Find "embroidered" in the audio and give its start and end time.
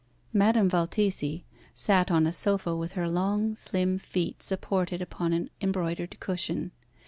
5.61-6.19